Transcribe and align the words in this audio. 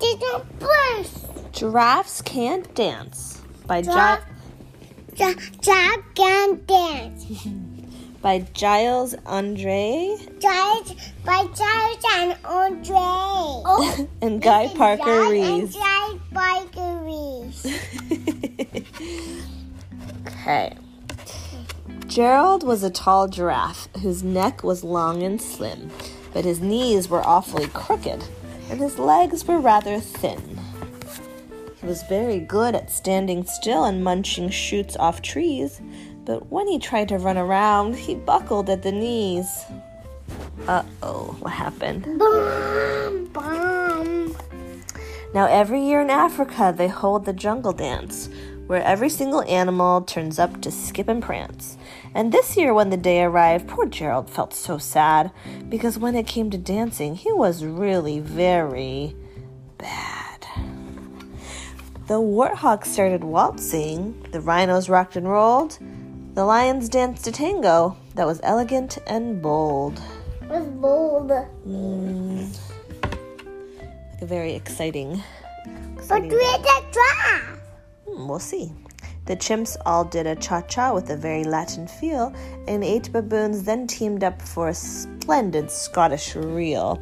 Daddy 0.00 0.16
didn't 0.18 0.60
first. 0.60 1.52
Giraffes 1.52 2.22
Can't 2.22 2.72
Dance 2.74 3.40
by, 3.66 3.82
Gi- 3.82 3.88
Giraffe- 3.90 4.24
Ja- 5.16 5.34
Jack 5.60 6.14
Can't 6.14 6.66
dance. 6.66 7.24
by 8.22 8.40
Giles 8.52 9.14
Andreae 9.26 10.16
Giles 10.40 10.92
by 11.24 11.46
Giles 11.54 12.04
and 12.16 12.36
Andre. 12.44 12.96
Oh, 12.96 14.08
and 14.22 14.42
Guy 14.42 14.68
Parker 14.76 15.04
Giles 15.04 15.30
Reeves. 15.32 15.74
And 15.76 15.84
Giles 15.84 16.20
Parker 16.34 16.98
Reeves. 17.04 17.66
okay. 20.26 20.76
Gerald 22.06 22.62
was 22.64 22.82
a 22.82 22.90
tall 22.90 23.28
giraffe 23.28 23.88
whose 24.02 24.22
neck 24.22 24.64
was 24.64 24.82
long 24.82 25.22
and 25.22 25.40
slim, 25.40 25.90
but 26.32 26.44
his 26.44 26.58
knees 26.60 27.08
were 27.08 27.22
awfully 27.22 27.66
crooked, 27.68 28.24
and 28.70 28.80
his 28.80 28.98
legs 28.98 29.46
were 29.46 29.60
rather 29.60 30.00
thin. 30.00 30.58
He 31.80 31.86
was 31.86 32.02
very 32.04 32.40
good 32.40 32.74
at 32.74 32.90
standing 32.90 33.44
still 33.44 33.84
and 33.84 34.02
munching 34.02 34.50
shoots 34.50 34.96
off 34.96 35.22
trees, 35.22 35.80
but 36.24 36.50
when 36.50 36.66
he 36.66 36.78
tried 36.78 37.08
to 37.08 37.18
run 37.18 37.38
around, 37.38 37.96
he 37.96 38.14
buckled 38.14 38.68
at 38.68 38.82
the 38.82 38.92
knees. 38.92 39.64
Uh 40.66 40.82
oh, 41.02 41.36
what 41.40 41.52
happened? 41.52 42.06
Now, 45.34 45.46
every 45.46 45.82
year 45.82 46.00
in 46.00 46.10
Africa, 46.10 46.74
they 46.76 46.88
hold 46.88 47.24
the 47.24 47.32
jungle 47.32 47.72
dance, 47.72 48.28
where 48.68 48.82
every 48.84 49.08
single 49.08 49.42
animal 49.42 50.02
turns 50.02 50.38
up 50.38 50.60
to 50.60 50.70
skip 50.70 51.08
and 51.08 51.22
prance. 51.22 51.76
And 52.14 52.30
this 52.30 52.56
year, 52.56 52.72
when 52.72 52.90
the 52.90 52.96
day 52.96 53.22
arrived, 53.22 53.66
poor 53.66 53.86
Gerald 53.86 54.30
felt 54.30 54.52
so 54.52 54.76
sad 54.78 55.32
because 55.68 55.98
when 55.98 56.14
it 56.14 56.26
came 56.26 56.50
to 56.50 56.58
dancing, 56.58 57.16
he 57.16 57.32
was 57.32 57.64
really 57.64 58.20
very 58.20 59.16
bad. 59.78 60.46
The 62.08 62.20
warthogs 62.20 62.86
started 62.86 63.24
waltzing, 63.24 64.26
the 64.32 64.40
rhinos 64.40 64.88
rocked 64.88 65.16
and 65.16 65.28
rolled, 65.28 65.78
the 66.34 66.44
lions 66.44 66.88
danced 66.88 67.26
a 67.26 67.32
tango 67.32 67.96
that 68.14 68.26
was 68.26 68.40
elegant 68.42 68.98
and 69.06 69.40
bold. 69.40 70.00
It 70.42 70.48
was 70.48 70.66
bold. 70.68 71.30
Mm, 71.66 72.58
like 73.02 74.22
a 74.22 74.26
very 74.26 74.52
exciting. 74.54 75.22
But 75.96 76.02
exciting 76.02 76.30
where's 76.30 76.58
the 76.58 76.84
giraffe? 76.92 77.67
Hmm, 78.08 78.28
we'll 78.28 78.38
see. 78.38 78.72
The 79.26 79.36
chimps 79.36 79.76
all 79.84 80.04
did 80.04 80.26
a 80.26 80.34
cha 80.36 80.62
cha 80.62 80.94
with 80.94 81.10
a 81.10 81.16
very 81.16 81.44
Latin 81.44 81.86
feel, 81.86 82.34
and 82.66 82.82
eight 82.82 83.12
baboons 83.12 83.64
then 83.64 83.86
teamed 83.86 84.24
up 84.24 84.40
for 84.40 84.68
a 84.68 84.74
splendid 84.74 85.70
Scottish 85.70 86.34
reel. 86.34 86.98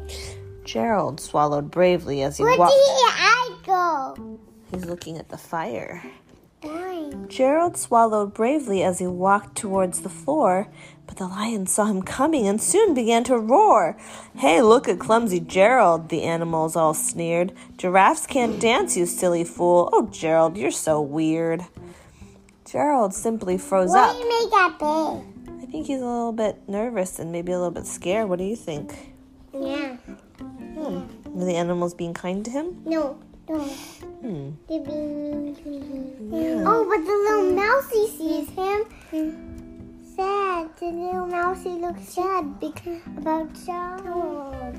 Gerald 0.65 1.21
swallowed 1.21 1.71
bravely 1.71 2.23
as 2.23 2.37
he 2.37 2.43
Where 2.43 2.51
did 2.53 2.59
walked. 2.59 2.73
I 2.73 3.55
go? 3.65 4.39
He's 4.71 4.85
looking 4.85 5.17
at 5.17 5.29
the 5.29 5.37
fire. 5.37 6.03
Why? 7.11 7.27
Gerald 7.27 7.77
swallowed 7.77 8.33
bravely 8.33 8.83
as 8.83 8.99
he 8.99 9.07
walked 9.07 9.55
towards 9.57 10.01
the 10.01 10.09
floor, 10.09 10.67
but 11.05 11.17
the 11.17 11.27
lion 11.27 11.67
saw 11.67 11.85
him 11.85 12.01
coming 12.01 12.47
and 12.47 12.61
soon 12.61 12.93
began 12.93 13.23
to 13.25 13.37
roar. 13.37 13.97
Hey, 14.35 14.61
look 14.61 14.87
at 14.87 14.99
clumsy 14.99 15.39
Gerald, 15.39 16.09
the 16.09 16.23
animals 16.23 16.75
all 16.75 16.93
sneered. 16.93 17.53
Giraffes 17.77 18.25
can't 18.27 18.59
dance, 18.59 18.97
you 18.97 19.05
silly 19.05 19.43
fool. 19.43 19.89
Oh, 19.93 20.07
Gerald, 20.07 20.57
you're 20.57 20.71
so 20.71 21.01
weird. 21.01 21.65
Gerald 22.65 23.13
simply 23.13 23.57
froze 23.57 23.91
Why 23.91 24.09
up. 24.09 24.15
do 24.15 24.19
you 24.23 24.29
make 24.29 24.51
that 24.51 24.77
big? 24.79 25.53
I 25.63 25.65
think 25.71 25.87
he's 25.87 26.01
a 26.01 26.05
little 26.05 26.33
bit 26.33 26.67
nervous 26.67 27.19
and 27.19 27.31
maybe 27.31 27.51
a 27.51 27.57
little 27.57 27.71
bit 27.71 27.85
scared. 27.85 28.27
What 28.29 28.39
do 28.39 28.45
you 28.45 28.55
think? 28.55 29.13
Yeah. 29.53 29.95
Hmm. 29.97 31.03
Are 31.41 31.45
the 31.45 31.55
animals 31.55 31.93
being 31.93 32.13
kind 32.13 32.43
to 32.45 32.51
him? 32.51 32.81
No. 32.85 33.19
No. 33.49 33.59
Hmm. 33.59 34.49
Oh, 36.67 36.85
but 36.89 37.01
the 37.05 37.17
little 37.25 37.51
mousey 37.53 38.07
sees 38.17 38.49
him. 38.49 38.83
Sad. 40.15 40.69
The 40.79 40.87
little 40.87 41.27
mousey 41.27 41.69
looks 41.69 42.09
sad 42.09 42.59
because 42.59 43.01
about 43.17 43.49
Charles. 43.65 44.75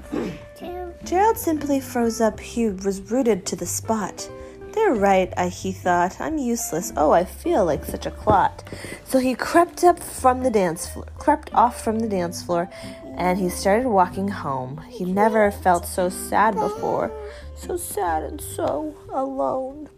Too. 0.58 0.92
Gerald 1.04 1.38
simply 1.38 1.80
froze 1.80 2.20
up. 2.20 2.40
He 2.40 2.68
was 2.68 3.00
rooted 3.10 3.46
to 3.46 3.56
the 3.56 3.64
spot. 3.64 4.28
They're 4.72 4.94
right, 4.94 5.32
I, 5.36 5.48
he 5.48 5.72
thought. 5.72 6.20
I'm 6.20 6.38
useless. 6.38 6.92
Oh, 6.96 7.10
I 7.10 7.24
feel 7.24 7.64
like 7.64 7.84
such 7.84 8.06
a 8.06 8.10
clot. 8.10 8.62
So 9.04 9.18
he 9.18 9.34
crept 9.34 9.82
up 9.84 10.00
from 10.00 10.42
the 10.42 10.50
dance 10.50 10.86
floor, 10.86 11.06
crept 11.18 11.52
off 11.54 11.82
from 11.82 12.00
the 12.00 12.08
dance 12.08 12.42
floor, 12.42 12.68
and 13.16 13.38
he 13.38 13.48
started 13.48 13.88
walking 13.88 14.28
home. 14.28 14.82
He 14.88 15.04
never 15.04 15.50
felt 15.50 15.86
so 15.86 16.08
sad 16.08 16.54
before. 16.54 17.10
So 17.56 17.76
sad 17.76 18.22
and 18.22 18.40
so 18.40 18.94
alone. 19.10 19.88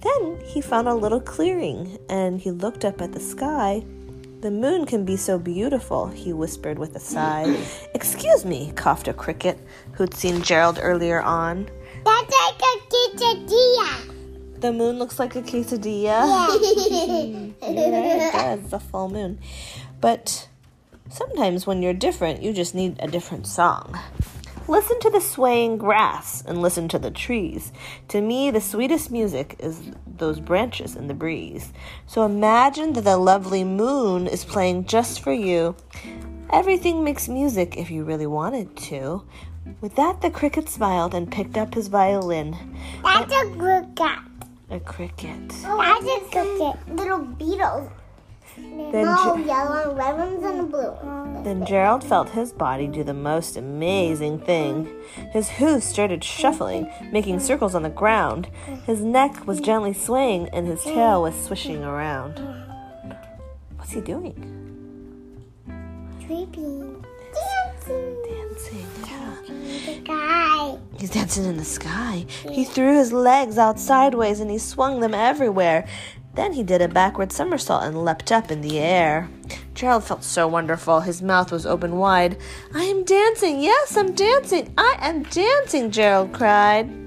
Then 0.00 0.38
he 0.44 0.60
found 0.60 0.86
a 0.86 0.94
little 0.94 1.20
clearing, 1.20 1.98
and 2.08 2.40
he 2.40 2.50
looked 2.50 2.84
up 2.84 3.00
at 3.00 3.12
the 3.12 3.20
sky. 3.20 3.84
The 4.40 4.50
moon 4.50 4.84
can 4.84 5.06
be 5.06 5.16
so 5.16 5.38
beautiful, 5.38 6.08
he 6.08 6.34
whispered 6.34 6.78
with 6.78 6.94
a 6.96 7.00
sigh. 7.00 7.56
Excuse 7.94 8.44
me, 8.44 8.72
coughed 8.76 9.08
a 9.08 9.14
cricket 9.14 9.58
who'd 9.92 10.12
seen 10.12 10.42
Gerald 10.42 10.78
earlier 10.82 11.22
on. 11.22 11.70
That's 12.04 12.30
like 12.30 12.60
a 12.60 12.83
quesadilla. 13.14 14.60
The 14.60 14.72
moon 14.72 14.98
looks 14.98 15.18
like 15.18 15.36
a 15.36 15.42
quesadilla. 15.42 16.02
Yeah. 16.02 16.46
Right, 17.64 17.70
it 17.70 18.32
does, 18.32 18.70
the 18.70 18.78
full 18.78 19.08
moon. 19.08 19.38
But 20.00 20.48
sometimes 21.08 21.66
when 21.66 21.82
you're 21.82 21.94
different, 21.94 22.42
you 22.42 22.52
just 22.52 22.74
need 22.74 22.96
a 23.00 23.08
different 23.08 23.46
song. 23.46 23.98
Listen 24.68 24.98
to 25.00 25.10
the 25.10 25.20
swaying 25.20 25.78
grass 25.78 26.42
and 26.46 26.62
listen 26.62 26.88
to 26.88 26.98
the 26.98 27.10
trees. 27.10 27.72
To 28.08 28.20
me, 28.20 28.50
the 28.50 28.60
sweetest 28.60 29.10
music 29.10 29.56
is 29.58 29.80
those 30.06 30.40
branches 30.40 30.96
in 30.96 31.06
the 31.06 31.14
breeze. 31.14 31.72
So 32.06 32.24
imagine 32.24 32.94
that 32.94 33.04
the 33.04 33.18
lovely 33.18 33.64
moon 33.64 34.26
is 34.26 34.44
playing 34.44 34.86
just 34.86 35.20
for 35.20 35.32
you. 35.32 35.76
Everything 36.54 37.02
makes 37.02 37.26
music 37.26 37.76
if 37.76 37.90
you 37.90 38.04
really 38.04 38.28
wanted 38.28 38.76
to. 38.76 39.24
With 39.80 39.96
that, 39.96 40.22
the 40.22 40.30
cricket 40.30 40.68
smiled 40.68 41.12
and 41.12 41.28
picked 41.28 41.56
up 41.56 41.74
his 41.74 41.88
violin. 41.88 42.56
That's 43.02 43.32
a 43.32 43.88
cat. 43.96 44.22
A 44.70 44.78
cricket. 44.78 45.52
Oh, 45.64 45.82
that's 45.82 46.28
a 46.28 46.58
cat. 46.60 46.88
Little 46.96 47.18
beetles. 47.18 47.90
Then 48.56 49.02
No, 49.02 49.36
Ge- 49.36 49.46
yellow, 49.46 49.96
red 49.96 50.16
ones, 50.16 50.44
and 50.44 50.70
blue. 50.70 51.42
Then 51.42 51.66
Gerald 51.66 52.04
felt 52.04 52.30
his 52.30 52.52
body 52.52 52.86
do 52.86 53.02
the 53.02 53.12
most 53.12 53.56
amazing 53.56 54.38
thing. 54.38 54.88
His 55.32 55.50
hooves 55.50 55.84
started 55.84 56.22
shuffling, 56.22 56.88
making 57.10 57.40
circles 57.40 57.74
on 57.74 57.82
the 57.82 57.90
ground. 57.90 58.46
His 58.86 59.00
neck 59.00 59.44
was 59.44 59.60
gently 59.60 59.92
swaying, 59.92 60.50
and 60.50 60.68
his 60.68 60.84
tail 60.84 61.22
was 61.22 61.34
swishing 61.34 61.82
around. 61.82 62.38
What's 63.76 63.90
he 63.90 64.00
doing? 64.00 64.53
Dancing. 66.34 67.04
Dancing. 68.28 68.86
Yeah. 69.06 69.36
The 69.86 70.00
guy. 70.04 70.78
He's 70.98 71.10
dancing 71.10 71.44
in 71.44 71.56
the 71.56 71.64
sky. 71.64 72.26
He 72.50 72.64
threw 72.64 72.96
his 72.98 73.12
legs 73.12 73.56
out 73.56 73.78
sideways 73.78 74.40
and 74.40 74.50
he 74.50 74.58
swung 74.58 74.98
them 74.98 75.14
everywhere. 75.14 75.86
Then 76.34 76.54
he 76.54 76.64
did 76.64 76.82
a 76.82 76.88
backward 76.88 77.30
somersault 77.30 77.84
and 77.84 78.04
leapt 78.04 78.32
up 78.32 78.50
in 78.50 78.62
the 78.62 78.80
air. 78.80 79.28
Gerald 79.74 80.02
felt 80.02 80.24
so 80.24 80.48
wonderful. 80.48 81.00
His 81.00 81.22
mouth 81.22 81.52
was 81.52 81.66
open 81.66 81.98
wide. 81.98 82.36
I 82.74 82.82
am 82.82 83.04
dancing. 83.04 83.60
Yes, 83.60 83.96
I'm 83.96 84.12
dancing. 84.12 84.74
I 84.76 84.96
am 85.00 85.22
dancing, 85.22 85.92
Gerald 85.92 86.32
cried. 86.32 87.03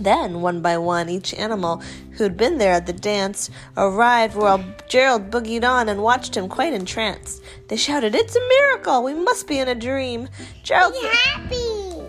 Then, 0.00 0.40
one 0.40 0.62
by 0.62 0.78
one, 0.78 1.10
each 1.10 1.34
animal 1.34 1.82
who'd 2.12 2.36
been 2.36 2.56
there 2.56 2.72
at 2.72 2.86
the 2.86 2.92
dance 2.94 3.50
arrived 3.76 4.34
while 4.34 4.64
Gerald 4.88 5.30
boogied 5.30 5.62
on 5.62 5.90
and 5.90 6.02
watched 6.02 6.34
him 6.34 6.48
quite 6.48 6.72
entranced. 6.72 7.42
They 7.68 7.76
shouted, 7.76 8.14
It's 8.14 8.34
a 8.34 8.48
miracle! 8.48 9.02
We 9.04 9.12
must 9.12 9.46
be 9.46 9.58
in 9.58 9.68
a 9.68 9.74
dream. 9.74 10.28
Gerald. 10.62 10.94
He's 10.94 11.04
happy. 11.04 12.00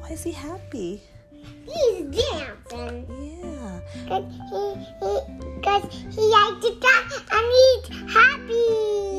Why 0.00 0.08
is 0.10 0.22
he 0.22 0.32
happy? 0.32 1.02
He's 1.30 2.04
dancing. 2.04 3.42
Yeah. 3.42 3.80
Cause 4.08 4.24
he, 4.50 6.10
he, 6.10 6.10
he 6.10 6.20
likes 6.30 6.64
to 6.64 6.70
dance 6.80 7.22
and 7.30 7.46
he's 7.52 8.14
happy. 8.14 9.15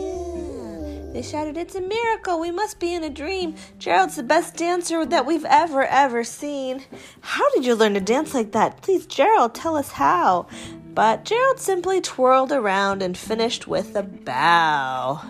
They 1.18 1.24
shouted, 1.24 1.58
It's 1.58 1.74
a 1.74 1.82
miracle. 1.82 2.40
We 2.40 2.52
must 2.52 2.80
be 2.80 2.94
in 2.94 3.04
a 3.04 3.10
dream. 3.10 3.56
Gerald's 3.80 4.18
the 4.18 4.22
best 4.22 4.56
dancer 4.56 5.04
that 5.04 5.26
we've 5.26 5.46
ever, 5.46 5.84
ever 5.84 6.24
seen. 6.24 6.84
How 7.22 7.50
did 7.56 7.66
you 7.66 7.74
learn 7.74 7.96
to 7.96 8.00
dance 8.00 8.36
like 8.36 8.52
that? 8.52 8.84
Please, 8.84 9.08
Gerald, 9.08 9.56
tell 9.56 9.76
us 9.76 9.94
how. 9.94 10.46
But 10.94 11.26
Gerald 11.26 11.60
simply 11.60 12.02
twirled 12.02 12.52
around 12.52 13.02
and 13.02 13.18
finished 13.18 13.68
with 13.68 13.96
a 13.96 14.04
bow. 14.04 15.24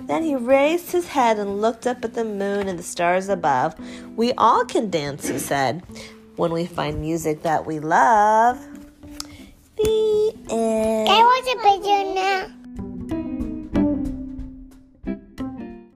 Then 0.00 0.22
he 0.22 0.34
raised 0.34 0.92
his 0.92 1.08
head 1.08 1.38
and 1.38 1.60
looked 1.60 1.86
up 1.86 2.02
at 2.06 2.14
the 2.14 2.24
moon 2.24 2.66
and 2.66 2.78
the 2.78 2.82
stars 2.82 3.28
above. 3.28 3.74
We 4.16 4.32
all 4.32 4.64
can 4.64 4.88
dance, 4.88 5.28
he 5.28 5.38
said, 5.38 5.82
when 6.36 6.52
we 6.52 6.64
find 6.64 7.02
music 7.02 7.42
that 7.42 7.66
we 7.66 7.80
love. 7.80 8.66
The 9.76 10.32
end. 10.48 11.08
I 11.10 11.20
watch 11.20 11.54
a 11.54 11.76
picture 11.76 12.14
now? 12.14 12.57